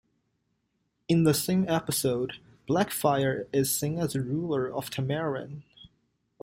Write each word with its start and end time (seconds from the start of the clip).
In 1.07 1.25
the 1.25 1.33
same 1.35 1.63
episode, 1.69 2.39
Blackfire 2.67 3.45
is 3.53 3.71
seen 3.77 3.99
as 3.99 4.13
the 4.13 4.21
ruler 4.23 4.67
of 4.67 4.89
Tamaran. 4.89 5.61